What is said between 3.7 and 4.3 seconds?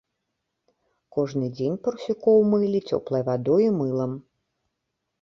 і мылам.